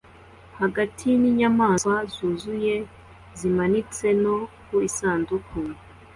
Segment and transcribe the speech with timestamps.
[0.59, 2.75] hagati yinyamaswa zuzuye
[3.39, 4.35] zimanitse no
[4.65, 5.57] ku isanduku